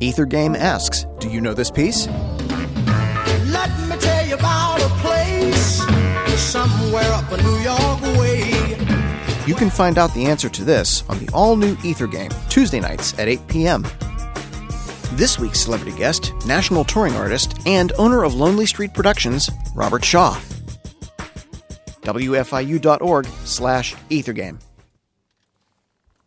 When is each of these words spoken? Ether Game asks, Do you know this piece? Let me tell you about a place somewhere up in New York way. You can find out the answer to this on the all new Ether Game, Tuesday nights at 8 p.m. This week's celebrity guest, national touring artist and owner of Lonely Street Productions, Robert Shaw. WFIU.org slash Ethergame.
Ether 0.00 0.26
Game 0.26 0.54
asks, 0.54 1.06
Do 1.20 1.30
you 1.30 1.40
know 1.40 1.54
this 1.54 1.70
piece? 1.70 2.06
Let 3.46 3.70
me 3.88 3.96
tell 3.96 4.26
you 4.26 4.34
about 4.34 4.80
a 4.82 4.88
place 5.00 5.82
somewhere 6.40 7.10
up 7.12 7.32
in 7.32 7.44
New 7.44 7.58
York 7.58 8.02
way. 8.18 8.50
You 9.46 9.54
can 9.54 9.70
find 9.70 9.98
out 9.98 10.12
the 10.14 10.26
answer 10.26 10.48
to 10.48 10.64
this 10.64 11.04
on 11.08 11.18
the 11.18 11.30
all 11.32 11.56
new 11.56 11.76
Ether 11.84 12.06
Game, 12.06 12.30
Tuesday 12.48 12.80
nights 12.80 13.16
at 13.18 13.28
8 13.28 13.46
p.m. 13.46 13.86
This 15.12 15.38
week's 15.38 15.60
celebrity 15.60 15.96
guest, 15.96 16.32
national 16.46 16.84
touring 16.84 17.14
artist 17.14 17.56
and 17.66 17.92
owner 17.98 18.24
of 18.24 18.34
Lonely 18.34 18.66
Street 18.66 18.94
Productions, 18.94 19.48
Robert 19.74 20.04
Shaw. 20.04 20.40
WFIU.org 22.02 23.26
slash 23.44 23.94
Ethergame. 24.10 24.60